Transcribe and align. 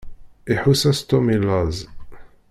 Iḥuss-as 0.53 0.99
Tom 1.01 1.25
i 1.35 1.37
laẓ. 1.45 1.77